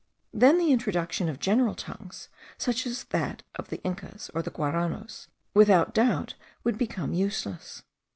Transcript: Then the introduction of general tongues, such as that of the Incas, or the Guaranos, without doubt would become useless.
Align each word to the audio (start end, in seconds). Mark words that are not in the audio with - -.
Then 0.33 0.57
the 0.57 0.71
introduction 0.71 1.29
of 1.29 1.37
general 1.39 1.75
tongues, 1.75 2.27
such 2.57 2.87
as 2.87 3.03
that 3.11 3.43
of 3.53 3.69
the 3.69 3.77
Incas, 3.83 4.31
or 4.33 4.41
the 4.41 4.49
Guaranos, 4.49 5.27
without 5.53 5.93
doubt 5.93 6.33
would 6.63 6.75
become 6.79 7.13
useless. 7.13 7.83